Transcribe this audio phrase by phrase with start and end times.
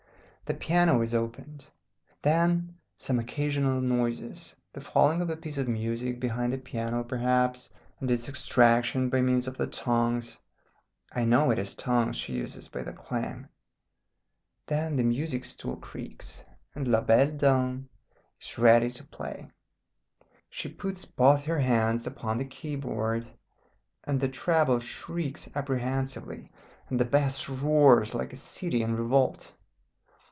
[0.43, 1.69] The piano is opened.
[2.23, 7.69] Then some occasional noises the falling of a piece of music behind the piano, perhaps,
[8.01, 10.37] and its extraction by means of the tongs
[11.13, 13.47] I know it is tongs she uses by the clang.
[14.67, 16.43] Then the music stool creaks,
[16.75, 17.87] and La Belle Dame
[18.41, 19.49] is ready to play.
[20.49, 23.25] She puts both her hands upon the key board,
[24.03, 26.51] and the treble shrieks apprehensively,
[26.89, 29.53] and the bass roars like a city in revolt.